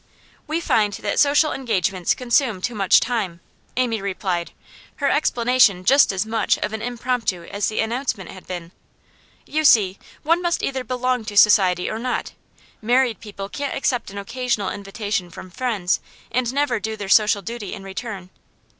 'We 0.47 0.61
find 0.61 0.93
that 0.93 1.19
social 1.19 1.51
engagements 1.53 2.15
consume 2.15 2.59
too 2.59 2.73
much 2.73 2.99
time,' 2.99 3.39
Amy 3.77 4.01
replied, 4.01 4.51
her 4.95 5.11
explanation 5.11 5.85
just 5.85 6.11
as 6.11 6.25
much 6.25 6.57
of 6.57 6.73
an 6.73 6.81
impromptu 6.81 7.43
as 7.43 7.67
the 7.67 7.81
announcement 7.81 8.31
had 8.31 8.47
been. 8.47 8.71
'You 9.45 9.63
see, 9.63 9.99
one 10.23 10.41
must 10.41 10.63
either 10.63 10.83
belong 10.83 11.23
to 11.25 11.37
society 11.37 11.87
or 11.87 11.99
not. 11.99 12.31
Married 12.81 13.19
people 13.19 13.47
can't 13.47 13.75
accept 13.77 14.09
an 14.09 14.17
occasional 14.17 14.71
invitation 14.71 15.29
from 15.29 15.51
friends 15.51 15.99
and 16.31 16.51
never 16.51 16.79
do 16.79 16.97
their 16.97 17.07
social 17.07 17.43
duty 17.43 17.71
in 17.71 17.83
return. 17.83 18.31